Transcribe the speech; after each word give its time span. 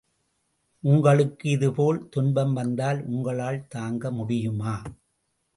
உங்களுக்கு 0.83 1.49
இது 1.49 1.69
போல் 1.73 2.09
துன்பம் 2.09 2.53
வந்தால் 2.53 3.05
உங்களால் 3.05 3.67
தாங்க 3.67 4.11
முடியுமா? 4.11 4.75